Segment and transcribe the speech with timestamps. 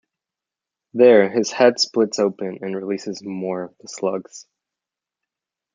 [0.95, 4.47] There, his head splits open and releases more of the slugs.